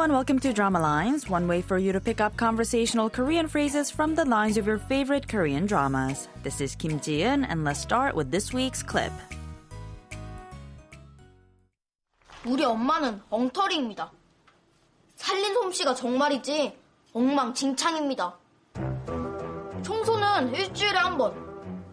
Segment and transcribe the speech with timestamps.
[0.00, 3.46] Hello and welcome to Drama Lines, one way for you to pick up conversational Korean
[3.46, 6.26] phrases from the lines of your favorite Korean dramas.
[6.42, 9.12] This is Kim Ji-eun, and let's start with this week's clip.
[12.46, 14.10] 우리 엄마는 엉터리입니다.
[15.16, 16.74] 살린 솜씨가 정말이지
[17.12, 18.38] 엉망진창입니다.
[19.82, 21.34] 청소는 일주일에 한 번.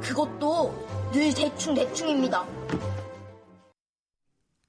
[0.00, 0.72] 그것도
[1.10, 2.57] 늘 대충대충입니다.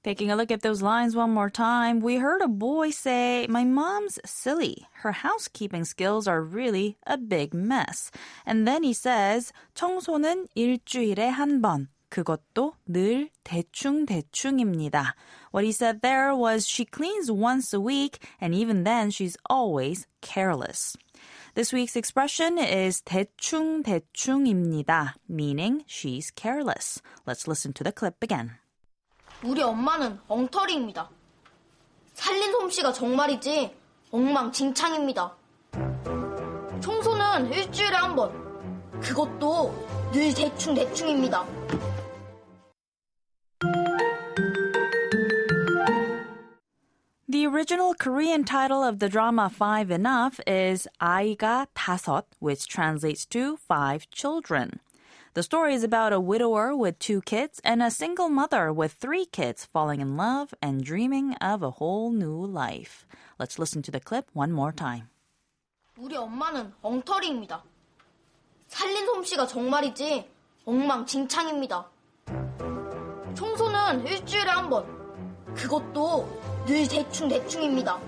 [0.05, 3.63] Taking a look at those lines one more time, we heard a boy say, My
[3.63, 4.85] mom's silly.
[5.01, 8.11] Her housekeeping skills are really a big mess.
[8.45, 11.87] And then he says, 청소는 일주일에 한 번.
[12.11, 15.15] 그것도 늘 대충대충입니다.
[15.51, 20.05] What he said there was she cleans once a week, and even then she's always
[20.21, 20.95] careless.
[21.55, 27.01] This week's expression is 대충대충입니다, meaning she's careless.
[27.25, 28.59] Let's listen to the clip again.
[29.42, 31.08] 우리 엄마는 엉터리입니다.
[32.12, 33.74] 살린 솜씨가 정말이지
[34.10, 35.34] 엉망진창입니다.
[36.80, 38.30] 청소는 일주일에 한 번.
[39.00, 39.74] 그것도
[40.12, 41.46] 늘 대충대충입니다.
[47.30, 53.56] The original Korean title of the drama Five Enough is 아이가 다섯, which translates to
[53.56, 54.80] five children.
[55.33, 59.25] The story is about a widower with two kids and a single mother with three
[59.25, 63.05] kids falling in love and dreaming of a whole new life.
[63.37, 65.09] Let's listen to the clip one more time.
[65.97, 67.63] 우리 엄마는 엉터리입니다.
[68.67, 70.29] 살린 솜씨가 정말이지
[70.65, 71.89] 엉망진창입니다.
[73.35, 74.85] 청소는 일주일에 한 번.
[75.53, 76.27] 그것도
[76.65, 77.99] 늘 대충대충입니다.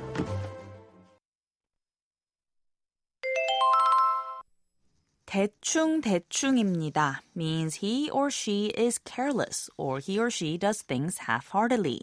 [5.32, 12.02] 대충대충입니다 means he or she is careless or he or she does things half-heartedly.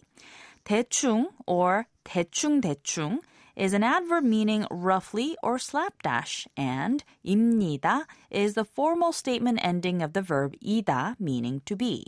[0.65, 3.21] 대충 or 대충대충
[3.57, 10.13] is an adverb meaning roughly or slapdash, and 입니다 is the formal statement ending of
[10.13, 12.05] the verb 이다, meaning to be.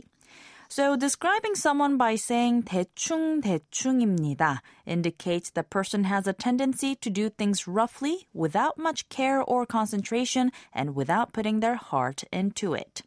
[0.71, 7.29] So describing someone by saying 대충 대충입니다 indicates the person has a tendency to do
[7.29, 13.01] things roughly without much care or concentration and without putting their heart into it.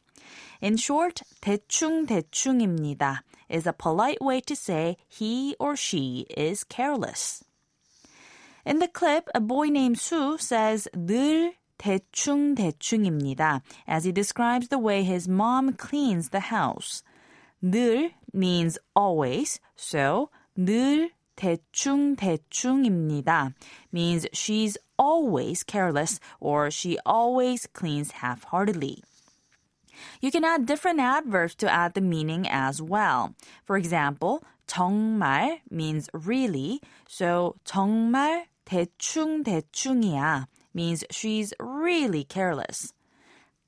[0.62, 3.20] In short, 대충 대충입니다
[3.50, 7.44] is a polite way to say he or she is careless.
[8.64, 14.78] In the clip, a boy named Su says 늘 대충 대충입니다 as he describes the
[14.78, 17.02] way his mom cleans the house.
[17.62, 23.54] 늘 means always, so 늘 대충 대충입니다
[23.92, 29.02] means she's always careless or she always cleans half-heartedly.
[30.20, 33.34] You can add different adverbs to add the meaning as well.
[33.64, 42.92] For example, 정말 means really, so 정말 대충 대충이야 means she's really careless.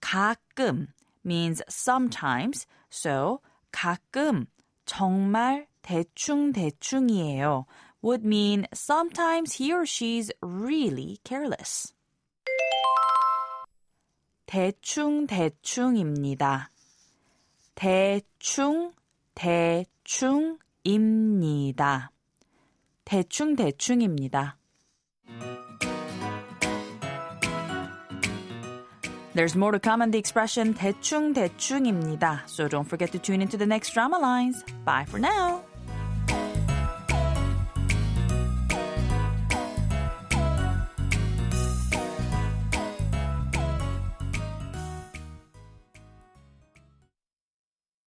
[0.00, 0.88] 가끔
[1.24, 3.40] means sometimes, so
[3.71, 4.45] 가끔
[4.85, 7.65] 정말 대충 대충이에요
[8.03, 11.93] would mean sometimes he or she's really careless.
[14.45, 16.71] 대충 대충입니다.
[17.75, 18.93] 대충
[19.35, 20.51] 대충입니다.
[23.03, 24.57] 대충 대충입니다.
[29.36, 32.42] There's more to come on the expression 대충 대충입니다.
[32.46, 34.62] So don't forget to tune into the next drama lines.
[34.84, 35.62] Bye for now.